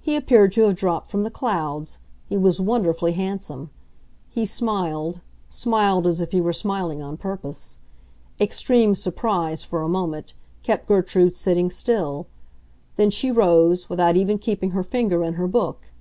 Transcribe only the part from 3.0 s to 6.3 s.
handsome; he smiled—smiled as